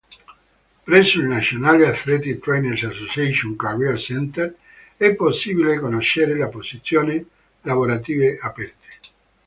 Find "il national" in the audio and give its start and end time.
1.19-1.83